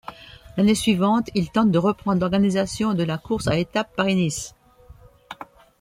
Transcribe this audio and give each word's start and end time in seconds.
L'année 0.57 0.73
suivante, 0.73 1.29
il 1.35 1.51
tente 1.51 1.69
de 1.69 1.77
reprendre 1.77 2.21
l'organisation 2.21 2.95
de 2.95 3.03
la 3.03 3.19
course 3.19 3.45
à 3.47 3.57
étapes 3.59 3.95
Paris-Nice. 3.95 4.55